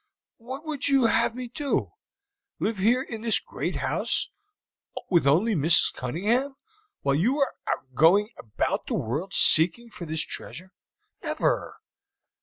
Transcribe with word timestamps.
"What 0.39 0.65
would 0.65 0.87
you 0.87 1.05
have 1.05 1.35
me 1.35 1.47
do? 1.47 1.91
Live 2.57 2.79
here 2.79 3.03
in 3.03 3.21
this 3.21 3.37
great 3.37 3.75
house, 3.75 4.31
with 5.11 5.27
only 5.27 5.53
Mrs. 5.53 5.93
Cunningham, 5.93 6.55
while 7.01 7.13
you 7.13 7.37
are 7.39 7.53
going 7.93 8.29
about 8.35 8.87
the 8.87 8.95
world 8.95 9.35
seeking 9.35 9.91
for 9.91 10.07
this 10.07 10.21
treasure? 10.25 10.71
Never!" 11.21 11.75